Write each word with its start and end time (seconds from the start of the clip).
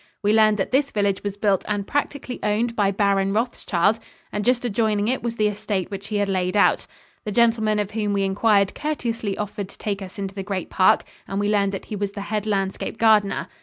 We 0.23 0.33
learned 0.33 0.57
that 0.57 0.71
this 0.71 0.89
village 0.89 1.21
was 1.23 1.37
built 1.37 1.63
and 1.67 1.85
practically 1.85 2.39
owned 2.41 2.75
by 2.75 2.89
Baron 2.89 3.33
Rothschild, 3.33 3.99
and 4.31 4.43
just 4.43 4.65
adjoining 4.65 5.07
it 5.07 5.21
was 5.21 5.35
the 5.35 5.45
estate 5.47 5.91
which 5.91 6.07
he 6.07 6.15
had 6.15 6.27
laid 6.27 6.57
out. 6.57 6.87
The 7.23 7.31
gentleman 7.31 7.77
of 7.77 7.91
whom 7.91 8.11
we 8.11 8.23
inquired 8.23 8.73
courteously 8.73 9.37
offered 9.37 9.69
to 9.69 9.77
take 9.77 10.01
us 10.01 10.17
into 10.17 10.33
the 10.33 10.41
great 10.41 10.71
park, 10.71 11.03
and 11.27 11.39
we 11.39 11.51
learned 11.51 11.71
that 11.73 11.85
he 11.85 11.95
was 11.95 12.13
the 12.13 12.21
head 12.21 12.47
landscape 12.47 12.97
gardener. 12.97 13.47